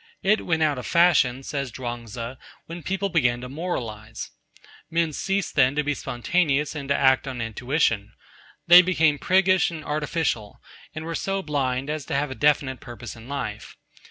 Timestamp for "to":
3.41-3.47, 5.75-5.83, 6.89-6.95, 12.05-12.15